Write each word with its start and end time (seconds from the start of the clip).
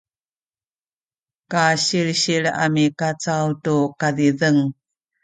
kasilsil 1.51 2.43
a 2.63 2.65
mikacaw 2.73 3.45
tu 3.63 3.75
kazizeng 3.99 4.59